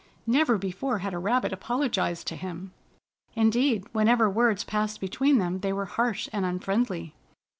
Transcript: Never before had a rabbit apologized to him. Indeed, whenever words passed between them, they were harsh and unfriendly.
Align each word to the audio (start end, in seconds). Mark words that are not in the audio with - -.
Never 0.25 0.57
before 0.57 0.97
had 0.97 1.13
a 1.13 1.19
rabbit 1.19 1.53
apologized 1.53 2.25
to 2.29 2.35
him. 2.35 2.71
Indeed, 3.35 3.85
whenever 3.91 4.27
words 4.27 4.63
passed 4.63 4.99
between 4.99 5.37
them, 5.37 5.59
they 5.59 5.71
were 5.73 5.85
harsh 5.85 6.27
and 6.33 6.43
unfriendly. 6.43 7.13